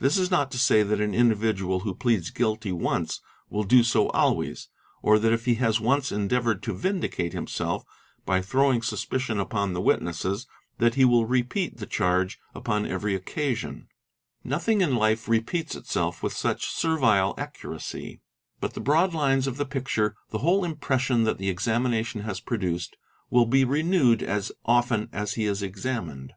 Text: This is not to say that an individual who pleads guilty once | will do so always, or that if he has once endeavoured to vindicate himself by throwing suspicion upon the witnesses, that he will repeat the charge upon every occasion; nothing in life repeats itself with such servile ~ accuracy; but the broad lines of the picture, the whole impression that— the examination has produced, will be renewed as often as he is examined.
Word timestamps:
This 0.00 0.16
is 0.18 0.32
not 0.32 0.50
to 0.50 0.58
say 0.58 0.82
that 0.82 1.00
an 1.00 1.14
individual 1.14 1.78
who 1.86 1.94
pleads 1.94 2.30
guilty 2.32 2.72
once 2.72 3.20
| 3.36 3.48
will 3.50 3.62
do 3.62 3.84
so 3.84 4.08
always, 4.08 4.68
or 5.00 5.16
that 5.20 5.32
if 5.32 5.44
he 5.44 5.54
has 5.62 5.78
once 5.80 6.10
endeavoured 6.10 6.60
to 6.64 6.74
vindicate 6.74 7.32
himself 7.32 7.84
by 8.26 8.42
throwing 8.42 8.82
suspicion 8.82 9.38
upon 9.38 9.72
the 9.72 9.80
witnesses, 9.80 10.48
that 10.78 10.96
he 10.96 11.04
will 11.04 11.24
repeat 11.24 11.76
the 11.76 11.86
charge 11.86 12.40
upon 12.52 12.84
every 12.84 13.14
occasion; 13.14 13.86
nothing 14.42 14.80
in 14.80 14.96
life 14.96 15.28
repeats 15.28 15.76
itself 15.76 16.20
with 16.20 16.32
such 16.32 16.66
servile 16.68 17.32
~ 17.36 17.38
accuracy; 17.38 18.20
but 18.58 18.74
the 18.74 18.80
broad 18.80 19.14
lines 19.14 19.46
of 19.46 19.56
the 19.56 19.64
picture, 19.64 20.16
the 20.30 20.38
whole 20.38 20.64
impression 20.64 21.22
that— 21.22 21.38
the 21.38 21.48
examination 21.48 22.22
has 22.22 22.40
produced, 22.40 22.96
will 23.30 23.46
be 23.46 23.64
renewed 23.64 24.20
as 24.20 24.50
often 24.64 25.08
as 25.12 25.34
he 25.34 25.44
is 25.44 25.62
examined. 25.62 26.32